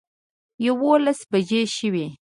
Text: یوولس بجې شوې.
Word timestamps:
یوولس 0.65 1.19
بجې 1.31 1.61
شوې. 1.75 2.07